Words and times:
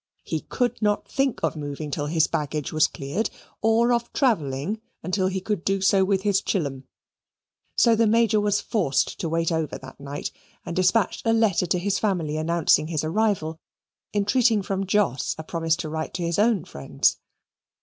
He 0.23 0.39
could 0.39 0.81
not 0.81 1.07
think 1.07 1.43
of 1.43 1.55
moving 1.55 1.91
till 1.91 2.07
his 2.07 2.25
baggage 2.25 2.73
was 2.73 2.87
cleared, 2.87 3.29
or 3.61 3.93
of 3.93 4.11
travelling 4.13 4.81
until 5.03 5.27
he 5.27 5.39
could 5.39 5.63
do 5.63 5.79
so 5.79 6.03
with 6.03 6.23
his 6.23 6.41
chillum. 6.41 6.85
So 7.75 7.95
the 7.95 8.07
Major 8.07 8.41
was 8.41 8.59
forced 8.61 9.19
to 9.19 9.29
wait 9.29 9.51
over 9.51 9.77
that 9.77 9.99
night, 9.99 10.31
and 10.65 10.75
dispatched 10.75 11.21
a 11.27 11.33
letter 11.33 11.67
to 11.67 11.77
his 11.77 11.99
family 11.99 12.35
announcing 12.37 12.87
his 12.87 13.03
arrival, 13.03 13.59
entreating 14.11 14.63
from 14.63 14.87
Jos 14.87 15.35
a 15.37 15.43
promise 15.43 15.75
to 15.75 15.89
write 15.89 16.15
to 16.15 16.23
his 16.23 16.39
own 16.39 16.65
friends. 16.65 17.19